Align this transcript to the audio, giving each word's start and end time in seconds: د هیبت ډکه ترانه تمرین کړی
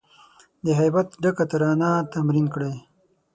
د 0.65 0.67
هیبت 0.79 1.07
ډکه 1.21 1.45
ترانه 1.51 1.89
تمرین 2.13 2.45
کړی 2.53 2.73